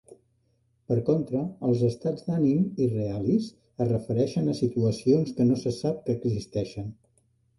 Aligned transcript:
Per 0.91 0.95
contra, 1.09 1.41
els 1.71 1.83
estats 1.87 2.25
d'ànim 2.29 2.63
"irrealis" 2.85 3.51
es 3.85 3.91
refereixen 3.91 4.49
a 4.53 4.57
situacions 4.63 5.35
que 5.41 5.47
no 5.53 5.61
se 5.65 5.77
sap 5.83 6.03
que 6.09 6.17
existeixen. 6.31 6.91